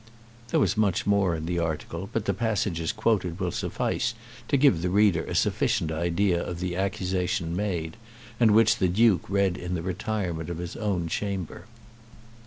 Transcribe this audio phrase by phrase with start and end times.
[0.47, 4.15] There was much more in the article, but the passages quoted will suffice
[4.47, 7.97] to give the reader a sufficient idea of the accusation made,
[8.39, 11.65] and which the Duke read in the retirement of his own chamber.